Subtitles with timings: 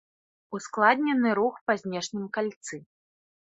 [0.57, 2.85] Ускладнены рух па знешнім кальцы.